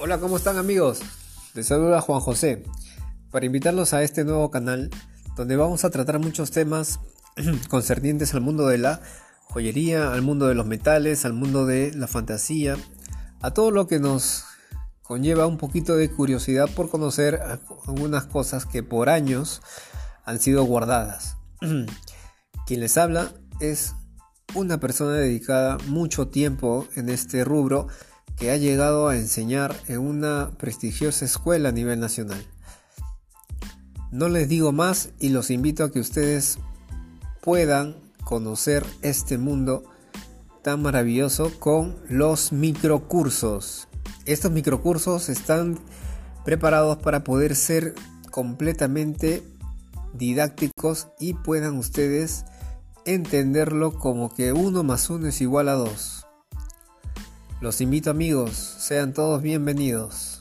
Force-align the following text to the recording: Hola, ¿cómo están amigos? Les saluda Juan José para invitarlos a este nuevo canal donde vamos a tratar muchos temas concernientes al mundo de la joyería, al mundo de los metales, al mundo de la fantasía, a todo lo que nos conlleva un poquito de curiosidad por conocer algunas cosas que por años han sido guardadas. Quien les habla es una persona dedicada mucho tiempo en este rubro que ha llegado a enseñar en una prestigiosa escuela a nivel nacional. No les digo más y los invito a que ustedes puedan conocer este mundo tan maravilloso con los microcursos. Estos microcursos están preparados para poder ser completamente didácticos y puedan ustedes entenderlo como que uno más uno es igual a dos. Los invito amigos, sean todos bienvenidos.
Hola, 0.00 0.20
¿cómo 0.20 0.36
están 0.36 0.58
amigos? 0.58 1.00
Les 1.54 1.66
saluda 1.66 2.00
Juan 2.00 2.20
José 2.20 2.62
para 3.32 3.46
invitarlos 3.46 3.94
a 3.94 4.04
este 4.04 4.24
nuevo 4.24 4.48
canal 4.48 4.90
donde 5.36 5.56
vamos 5.56 5.84
a 5.84 5.90
tratar 5.90 6.20
muchos 6.20 6.52
temas 6.52 7.00
concernientes 7.68 8.32
al 8.32 8.40
mundo 8.40 8.68
de 8.68 8.78
la 8.78 9.00
joyería, 9.46 10.12
al 10.12 10.22
mundo 10.22 10.46
de 10.46 10.54
los 10.54 10.66
metales, 10.66 11.24
al 11.24 11.32
mundo 11.32 11.66
de 11.66 11.92
la 11.94 12.06
fantasía, 12.06 12.76
a 13.40 13.50
todo 13.50 13.72
lo 13.72 13.88
que 13.88 13.98
nos 13.98 14.44
conlleva 15.02 15.48
un 15.48 15.58
poquito 15.58 15.96
de 15.96 16.08
curiosidad 16.08 16.70
por 16.76 16.90
conocer 16.90 17.40
algunas 17.88 18.24
cosas 18.26 18.66
que 18.66 18.84
por 18.84 19.08
años 19.08 19.62
han 20.24 20.38
sido 20.38 20.62
guardadas. 20.62 21.38
Quien 22.68 22.78
les 22.78 22.96
habla 22.98 23.32
es 23.58 23.96
una 24.54 24.78
persona 24.78 25.14
dedicada 25.14 25.76
mucho 25.88 26.28
tiempo 26.28 26.86
en 26.94 27.08
este 27.08 27.42
rubro 27.42 27.88
que 28.38 28.50
ha 28.50 28.56
llegado 28.56 29.08
a 29.08 29.16
enseñar 29.16 29.74
en 29.88 29.98
una 30.00 30.50
prestigiosa 30.58 31.24
escuela 31.24 31.70
a 31.70 31.72
nivel 31.72 32.00
nacional. 32.00 32.44
No 34.10 34.28
les 34.28 34.48
digo 34.48 34.72
más 34.72 35.10
y 35.18 35.30
los 35.30 35.50
invito 35.50 35.84
a 35.84 35.90
que 35.90 36.00
ustedes 36.00 36.58
puedan 37.42 37.96
conocer 38.24 38.86
este 39.02 39.38
mundo 39.38 39.84
tan 40.62 40.82
maravilloso 40.82 41.52
con 41.58 41.96
los 42.08 42.52
microcursos. 42.52 43.88
Estos 44.24 44.50
microcursos 44.50 45.28
están 45.28 45.78
preparados 46.44 46.98
para 46.98 47.24
poder 47.24 47.56
ser 47.56 47.94
completamente 48.30 49.42
didácticos 50.14 51.08
y 51.18 51.34
puedan 51.34 51.76
ustedes 51.76 52.44
entenderlo 53.04 53.94
como 53.94 54.32
que 54.34 54.52
uno 54.52 54.82
más 54.84 55.10
uno 55.10 55.28
es 55.28 55.40
igual 55.40 55.68
a 55.68 55.74
dos. 55.74 56.27
Los 57.60 57.80
invito 57.80 58.12
amigos, 58.12 58.52
sean 58.52 59.12
todos 59.12 59.42
bienvenidos. 59.42 60.37